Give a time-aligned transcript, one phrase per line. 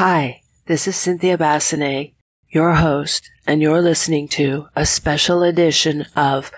[0.00, 2.14] Hi, this is Cynthia Basinet,
[2.48, 6.50] your host, and you're listening to a special edition of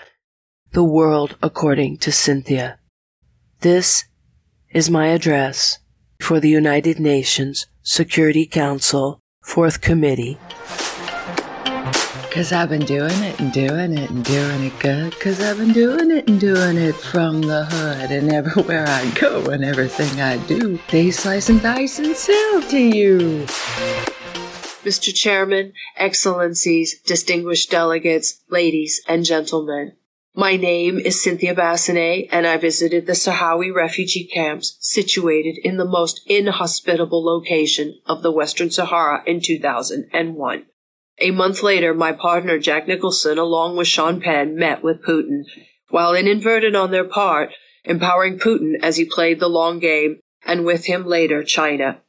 [0.70, 2.78] The World According to Cynthia.
[3.58, 4.04] This
[4.70, 5.80] is my address
[6.20, 10.38] for the United Nations Security Council Fourth Committee.
[12.30, 15.18] Cause I've been doing it and doing it and doing it good.
[15.18, 18.10] Cause I've been doing it and doing it from the hood.
[18.10, 22.78] And everywhere I go and everything I do, they slice and dice and sell to
[22.78, 23.46] you.
[24.84, 25.14] Mr.
[25.14, 29.92] Chairman, Excellencies, distinguished delegates, ladies and gentlemen.
[30.34, 35.84] My name is Cynthia Basinet, and I visited the Sahrawi refugee camps situated in the
[35.86, 40.66] most inhospitable location of the Western Sahara in 2001.
[41.22, 45.44] A month later, my partner Jack Nicholson, along with Sean Penn, met with Putin.
[45.88, 47.52] While inadvertent on their part,
[47.84, 52.00] empowering Putin as he played the long game, and with him later China.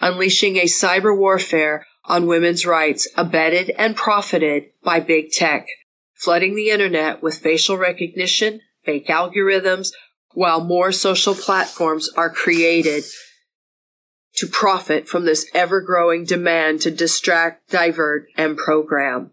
[0.00, 5.66] Unleashing a cyber warfare on women's rights, abetted and profited by big tech,
[6.14, 9.92] flooding the internet with facial recognition, fake algorithms,
[10.32, 13.04] while more social platforms are created
[14.36, 19.30] to profit from this ever growing demand to distract, divert, and program.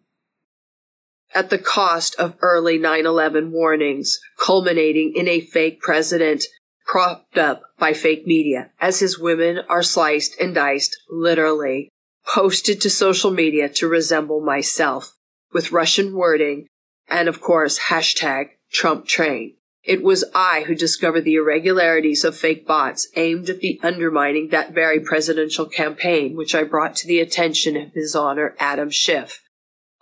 [1.34, 6.46] At the cost of early 9 11 warnings, culminating in a fake president
[6.86, 11.90] propped up by fake media, as his women are sliced and diced, literally,
[12.34, 15.14] posted to social media to resemble myself,
[15.54, 16.68] with Russian wording,
[17.08, 19.56] and of course, hashtag Trump train.
[19.90, 24.72] It was I who discovered the irregularities of fake bots aimed at the undermining that
[24.72, 29.42] very presidential campaign, which I brought to the attention of His Honor Adam Schiff.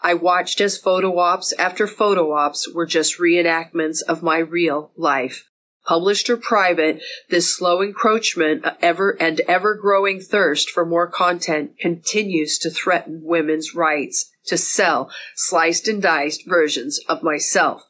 [0.01, 5.47] I watched as photo ops after photo ops were just reenactments of my real life.
[5.85, 11.79] Published or private, this slow encroachment uh, ever and ever growing thirst for more content
[11.79, 17.85] continues to threaten women's rights to sell sliced and diced versions of myself.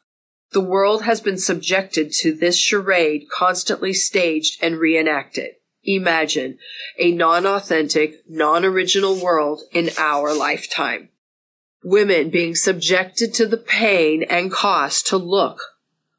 [0.52, 5.56] The world has been subjected to this charade constantly staged and reenacted.
[5.84, 6.58] Imagine
[6.98, 11.10] a non-authentic, non-original world in our lifetime.
[11.84, 15.60] Women being subjected to the pain and cost to look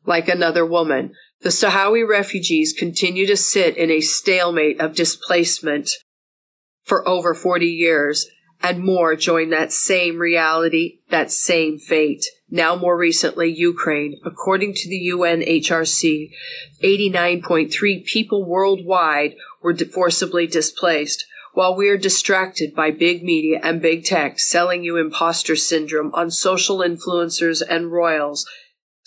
[0.06, 1.13] like another woman.
[1.41, 5.89] The Sahrawi refugees continue to sit in a stalemate of displacement
[6.84, 8.29] for over 40 years
[8.62, 14.20] and more join that same reality, that same fate now more recently Ukraine.
[14.25, 16.31] According to the UNHRC,
[16.84, 21.25] 89.3 people worldwide were forcibly displaced.
[21.53, 26.31] While we are distracted by big media and big tech selling you imposter syndrome on
[26.31, 28.48] social influencers and royals,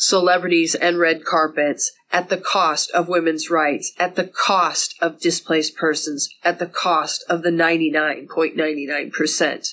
[0.02, 5.76] celebrities and red carpets, at the cost of women's rights, at the cost of displaced
[5.76, 9.68] persons, at the cost of the 99.99%.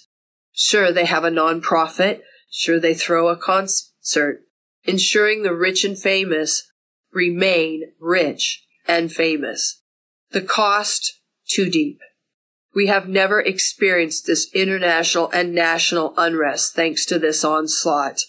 [0.54, 4.44] Sure, they have a nonprofit, Sure, they throw a concert,
[4.84, 6.72] ensuring the rich and famous
[7.12, 9.82] remain rich and famous.
[10.32, 12.00] The cost, too deep.
[12.74, 18.22] We have never experienced this international and national unrest thanks to this onslaught,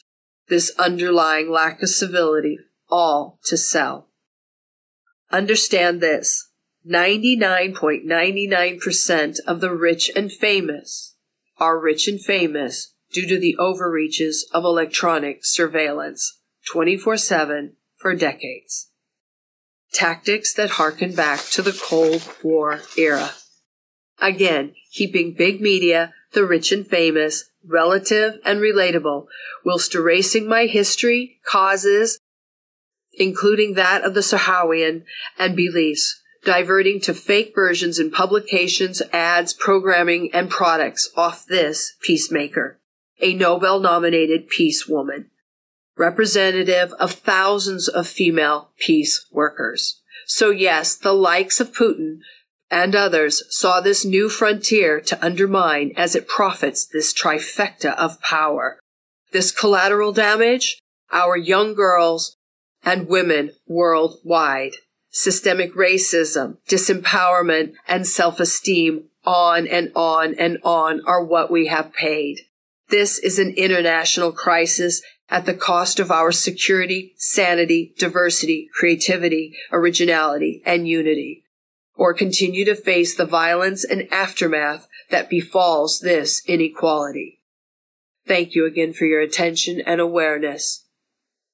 [0.51, 2.59] this underlying lack of civility,
[2.91, 4.09] all to sell.
[5.31, 6.49] Understand this.
[6.87, 11.15] 99.99% of the rich and famous
[11.59, 16.41] are rich and famous due to the overreaches of electronic surveillance
[16.73, 18.91] 24 7 for decades.
[19.93, 23.35] Tactics that harken back to the Cold War era.
[24.21, 29.27] Again, keeping big media, the rich and famous, relative and relatable,
[29.65, 32.19] whilst erasing my history, causes,
[33.13, 35.05] including that of the Sahrawian,
[35.39, 42.81] and beliefs, diverting to fake versions in publications, ads, programming, and products off this peacemaker
[43.23, 45.31] a Nobel nominated peace woman,
[45.97, 50.01] representative of thousands of female peace workers.
[50.27, 52.21] So yes, the likes of Putin
[52.71, 58.79] and others saw this new frontier to undermine as it profits this trifecta of power.
[59.33, 60.79] This collateral damage,
[61.13, 62.37] our young girls
[62.85, 64.73] and women worldwide.
[65.11, 72.43] Systemic racism, disempowerment, and self-esteem on and on and on are what we have paid.
[72.91, 80.63] This is an international crisis at the cost of our security, sanity, diversity, creativity, originality,
[80.65, 81.40] and unity,
[82.01, 87.43] or continue to face the violence and aftermath that befalls this inequality.
[88.27, 90.87] Thank you again for your attention and awareness.